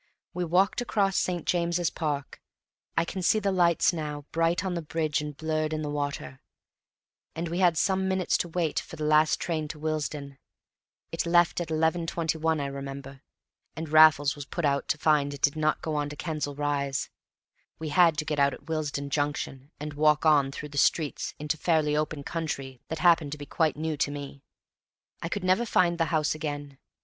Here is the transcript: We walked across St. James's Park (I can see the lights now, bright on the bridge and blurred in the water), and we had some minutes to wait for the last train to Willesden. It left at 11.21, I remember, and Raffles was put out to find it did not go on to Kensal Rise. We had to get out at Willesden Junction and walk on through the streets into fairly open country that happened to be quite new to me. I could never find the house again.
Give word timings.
We 0.33 0.45
walked 0.45 0.81
across 0.81 1.15
St. 1.15 1.45
James's 1.45 1.91
Park 1.91 2.41
(I 2.97 3.05
can 3.05 3.21
see 3.21 3.37
the 3.37 3.51
lights 3.51 3.93
now, 3.93 4.25
bright 4.31 4.65
on 4.65 4.73
the 4.73 4.81
bridge 4.81 5.21
and 5.21 5.37
blurred 5.37 5.73
in 5.73 5.83
the 5.83 5.91
water), 5.91 6.41
and 7.35 7.47
we 7.49 7.59
had 7.59 7.77
some 7.77 8.07
minutes 8.07 8.35
to 8.39 8.47
wait 8.47 8.79
for 8.79 8.95
the 8.95 9.03
last 9.03 9.39
train 9.39 9.67
to 9.67 9.77
Willesden. 9.79 10.39
It 11.11 11.27
left 11.27 11.61
at 11.61 11.67
11.21, 11.67 12.59
I 12.59 12.65
remember, 12.65 13.21
and 13.75 13.89
Raffles 13.89 14.35
was 14.35 14.47
put 14.47 14.65
out 14.65 14.87
to 14.87 14.97
find 14.97 15.35
it 15.35 15.41
did 15.43 15.55
not 15.55 15.83
go 15.83 15.93
on 15.95 16.09
to 16.09 16.15
Kensal 16.15 16.55
Rise. 16.55 17.11
We 17.77 17.89
had 17.89 18.17
to 18.17 18.25
get 18.25 18.39
out 18.39 18.55
at 18.55 18.65
Willesden 18.67 19.11
Junction 19.11 19.69
and 19.79 19.93
walk 19.93 20.25
on 20.25 20.51
through 20.51 20.69
the 20.69 20.79
streets 20.79 21.35
into 21.37 21.57
fairly 21.57 21.95
open 21.95 22.23
country 22.23 22.81
that 22.87 22.97
happened 22.97 23.33
to 23.33 23.37
be 23.37 23.45
quite 23.45 23.77
new 23.77 23.95
to 23.97 24.09
me. 24.09 24.41
I 25.21 25.29
could 25.29 25.43
never 25.43 25.63
find 25.63 25.99
the 25.99 26.05
house 26.05 26.33
again. 26.33 26.79